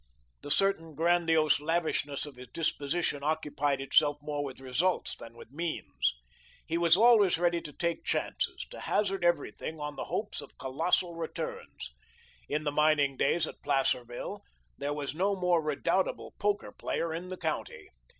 The 0.41 0.49
certain 0.49 0.95
grandiose 0.95 1.59
lavishness 1.59 2.25
of 2.25 2.35
his 2.35 2.47
disposition 2.47 3.23
occupied 3.23 3.79
itself 3.79 4.17
more 4.19 4.43
with 4.43 4.59
results 4.59 5.15
than 5.15 5.35
with 5.37 5.51
means. 5.51 6.15
He 6.65 6.75
was 6.75 6.97
always 6.97 7.37
ready 7.37 7.61
to 7.61 7.71
take 7.71 8.03
chances, 8.03 8.65
to 8.71 8.79
hazard 8.79 9.23
everything 9.23 9.79
on 9.79 9.97
the 9.97 10.05
hopes 10.05 10.41
of 10.41 10.57
colossal 10.57 11.13
returns. 11.13 11.93
In 12.49 12.63
the 12.63 12.71
mining 12.71 13.15
days 13.15 13.45
at 13.45 13.61
Placerville 13.61 14.41
there 14.75 14.91
was 14.91 15.13
no 15.13 15.35
more 15.35 15.61
redoubtable 15.61 16.33
poker 16.39 16.71
player 16.71 17.13
in 17.13 17.29
the 17.29 17.37
county. 17.37 17.91